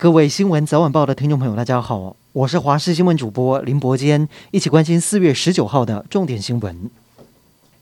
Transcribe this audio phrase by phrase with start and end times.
[0.00, 6.88] 各位新闻早晚报的听众朋友，大家好，我是华视新闻主播林伯坚，一起关心四月十九号的重点新闻。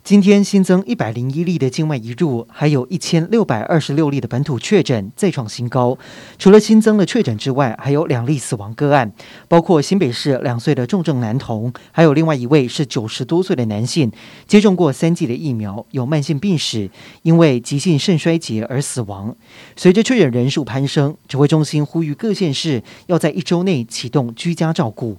[0.06, 5.98] 今天新增一百零一例的境外移入，还有一千六百二十六例的本土确诊，再创新高。
[6.38, 9.12] 除了新增的确诊之外，还有两例死亡个案，
[9.48, 14.12] 包括新北市两岁的重症男童，还有另外一位是九十多岁的男性，
[14.47, 16.88] 接种过三剂的疫苗，有慢性病史，
[17.23, 19.34] 因为急性肾衰竭而死亡。
[19.75, 25.16] 随着确诊人数攀升，指挥中心呼吁各县市要在一周内启动居家照顾。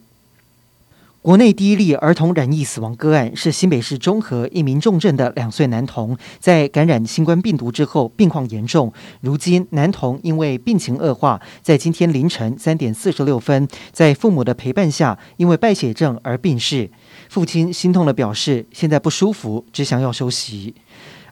[1.27, 8.93] 国内第一例儿童染疫死亡个案是新北市中和一名重症的两岁男童，在感染新冠病毒之后病况严重。
[9.19, 16.89] 如今男童因为病情恶化，在今天凌晨三点四十六分，在父母的陪伴下，因为败血症而病逝。
[17.27, 20.75] 父亲心痛地表示，现在不舒服，只想要休息。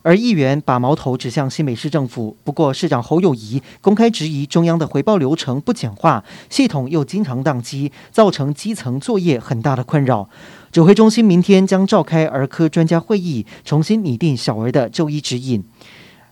[0.05, 10.29] 而议员把矛头指向新北市政府，不过市长侯友谊公开质疑中央的回报流程不简化，系统又经常宕机，造成基层作业很大的困扰。
[10.71, 15.63] 指挥中心明天将召开儿科专家会议，重新拟定小儿的就医指引。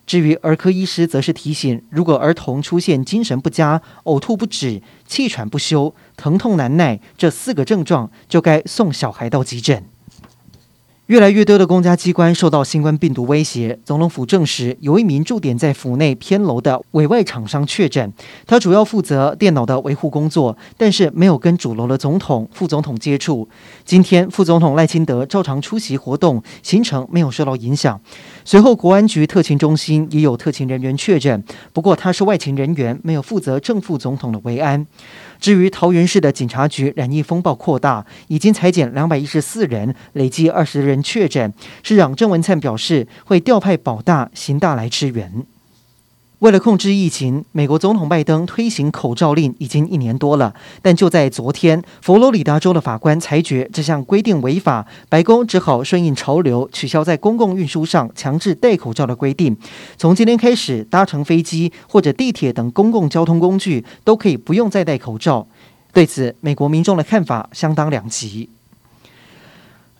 [0.05, 9.83] 至于儿科医师，则是提醒，如果儿童出现精神不佳、呕吐不止、气喘不休、疼痛难耐这四个症状，就该送小孩到急诊。
[11.07, 13.77] 越来越多的公家机关受到新冠病毒威胁。
[13.83, 18.13] 总统府证实，有一名驻点在府内偏楼的委外厂商确诊，
[18.47, 23.49] 他主要负责电脑的维护工作，但是没有跟主楼的总统、副总统接触。
[23.83, 27.99] 今天，副总统赖清德照常出席活动，行程没有受到影响。
[28.45, 34.87] 随后，国安局特勤中心也有特勤人员确诊，不过他是外勤人员，没有负责正副总统的维安。
[35.41, 41.53] 至于桃园市的警察局染疫风暴扩大，已经裁减两百一十四人，累计二十人确诊。
[41.83, 45.45] 市长郑文灿表示，会调派保大、刑大来支援。
[46.39, 50.53] 为了控制疫情，美国总统拜登推行口罩令已经一年多了。
[50.81, 59.55] 但就在昨天，佛罗里达州的法官裁决这项规定违法，白宫只好顺应潮流，取消在公共运输上强制戴口罩的规定。
[59.95, 65.47] 从今天开始，搭乘飞机或者地铁等公共交通工具都可以不用再戴口罩。
[65.93, 68.49] 对此，美国民众的看法相当两极。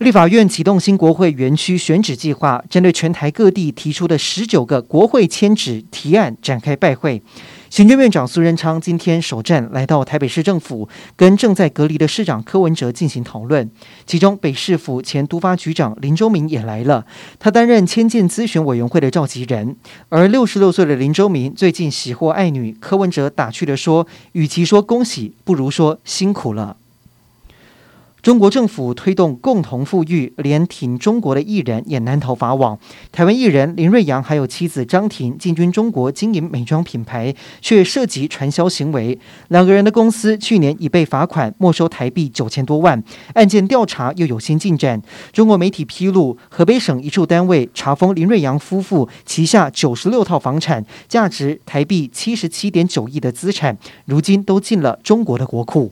[0.04, 7.24] 立法院启动新国会园区选址计划，针对全台各地提出的十九个国会迁址提案展开拜会。
[7.70, 13.72] 行政院长苏贞昌今天首站来到台北市政府，跟正在隔离的市长柯文哲进行讨论。
[14.06, 17.06] 其中，北市府前督发局长林周明也来了，
[17.40, 19.78] 他担任迁建咨询委员会的召集人。
[20.10, 26.76] 而六十六岁的林周明最近喜获爱女，柯文哲打趣地说：“与其说恭喜，不如说辛苦了。”
[28.24, 32.80] 中国政府推动共同富裕，连挺中国的艺人也难逃法网。
[33.12, 39.20] 台湾艺人林瑞阳还有妻子张婷进军中国经营美妆品牌，却涉及传销行为。
[39.50, 45.02] 两个人的公司去年已被罚款没收台币九千多万，案件调查又有新进展。
[45.34, 55.92] 中国媒体披露，河北省一处单位查封林瑞阳夫妇旗下九十六套房产，价值台币七十七点九亿的资产，如今都进了中国的国库。